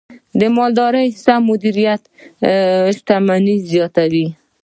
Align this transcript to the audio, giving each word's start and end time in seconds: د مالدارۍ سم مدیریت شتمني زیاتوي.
د 0.39 0.41
مالدارۍ 0.55 1.07
سم 1.23 1.41
مدیریت 1.49 2.01
شتمني 2.97 3.57
زیاتوي. 3.71 4.27